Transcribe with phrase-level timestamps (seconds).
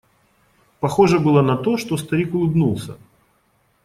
[0.79, 2.97] Похоже было на то, что старик улыбнулся.